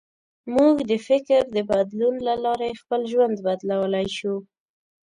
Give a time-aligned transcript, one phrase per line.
[0.55, 4.35] موږ د فکر د بدلون له لارې خپل ژوند بدلولی شو.